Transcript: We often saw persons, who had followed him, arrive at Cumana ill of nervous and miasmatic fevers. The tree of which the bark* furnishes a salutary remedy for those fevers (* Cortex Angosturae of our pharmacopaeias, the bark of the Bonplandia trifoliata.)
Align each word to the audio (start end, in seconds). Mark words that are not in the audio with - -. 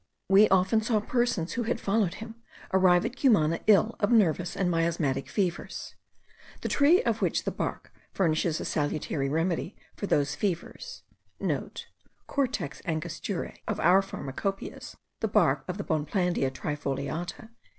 We 0.29 0.49
often 0.49 0.81
saw 0.81 0.99
persons, 0.99 1.53
who 1.53 1.61
had 1.61 1.79
followed 1.79 2.15
him, 2.15 2.33
arrive 2.73 3.05
at 3.05 3.15
Cumana 3.15 3.59
ill 3.67 3.95
of 3.99 4.11
nervous 4.11 4.57
and 4.57 4.71
miasmatic 4.71 5.29
fevers. 5.29 5.93
The 6.61 6.69
tree 6.69 7.03
of 7.03 7.21
which 7.21 7.43
the 7.43 7.51
bark* 7.51 7.93
furnishes 8.11 8.59
a 8.59 8.65
salutary 8.65 9.29
remedy 9.29 9.75
for 9.95 10.07
those 10.07 10.33
fevers 10.33 11.03
(* 11.19 11.39
Cortex 12.25 12.81
Angosturae 12.87 13.57
of 13.67 13.79
our 13.79 14.01
pharmacopaeias, 14.01 14.95
the 15.19 15.27
bark 15.27 15.63
of 15.67 15.77
the 15.77 15.83
Bonplandia 15.83 16.49
trifoliata.) 16.49 17.49